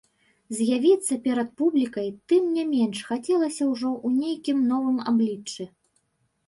З'явіцца 0.59 1.17
перад 1.25 1.51
публікай, 1.59 2.09
тым 2.33 2.49
не 2.57 2.65
менш, 2.73 2.97
хацелася 3.11 3.63
ўжо 3.75 3.89
ў 4.05 4.07
нейкім 4.25 4.57
новым 4.73 4.97
абліччы. 5.15 5.63